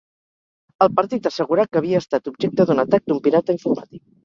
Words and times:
El 0.85 0.89
partit 0.99 1.29
assegurà 1.31 1.67
que 1.69 1.81
havia 1.83 2.01
estat 2.05 2.33
objecte 2.33 2.69
d'un 2.73 2.87
atac 2.87 3.07
d'un 3.13 3.23
pirata 3.31 3.59
informàtic. 3.61 4.07